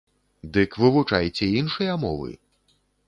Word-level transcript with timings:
Дык 0.55 0.71
вывучайце 0.83 1.49
іншыя 1.61 1.99
мовы! 2.05 2.31